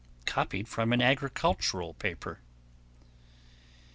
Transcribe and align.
_Copied 0.25 0.67
from 0.67 0.93
an 0.93 1.01
agricultural 1.03 1.93
paper. 1.93 2.39